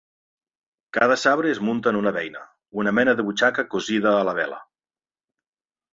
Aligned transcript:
Cada 0.97 1.17
sabre 1.23 1.51
es 1.57 1.61
munta 1.67 1.93
en 1.93 1.99
una 2.01 2.15
beina, 2.17 2.41
una 2.85 2.95
mena 3.01 3.17
de 3.21 3.27
butxaca 3.29 3.69
cosida 3.75 4.15
a 4.15 4.25
la 4.31 4.37
vela. 4.43 4.63